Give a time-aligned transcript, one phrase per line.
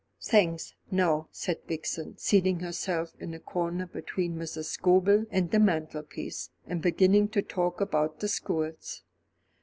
[0.23, 4.65] "Thanks, no," said Vixen, seating herself in a corner between Mrs.
[4.65, 9.03] Scobel and the mantelpiece, and beginning to talk about the schools.